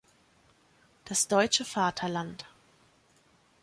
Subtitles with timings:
[1.05, 2.47] Das deutsche Vaterland.